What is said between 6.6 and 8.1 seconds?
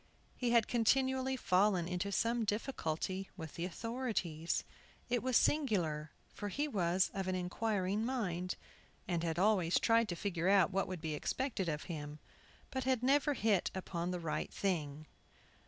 was of an inquiring